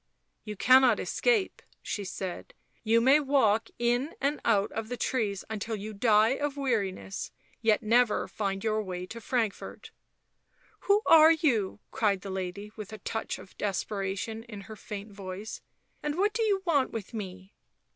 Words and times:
"You 0.45 0.55
cannot 0.55 0.99
escape," 0.99 1.61
she 1.83 2.03
said." 2.03 2.55
You 2.91 3.01
may 3.01 3.19
walk 3.19 3.69
in 3.77 4.15
and 4.19 4.41
out 4.43 4.71
the 4.75 4.97
trees 4.97 5.43
until 5.47 5.75
you 5.75 5.93
die 5.93 6.29
of 6.29 6.57
weariness, 6.57 7.29
yet 7.61 7.83
never 7.83 8.27
find 8.27 8.63
your 8.63 8.81
way 8.81 9.05
to 9.05 9.21
Frankfort." 9.21 9.91
"Who 10.89 11.03
are 11.05 11.31
you?" 11.33 11.81
cried 11.91 12.21
the 12.21 12.31
lady, 12.31 12.71
with 12.75 12.91
a 12.91 12.97
touch 12.97 13.37
of 13.37 13.55
desperation 13.59 14.41
in 14.45 14.61
her 14.61 14.75
faint 14.75 15.11
voice." 15.11 15.61
And 16.01 16.17
what 16.17 16.33
do 16.33 16.41
you 16.41 16.63
want 16.65 16.89
with 16.89 17.13
me 17.13 17.53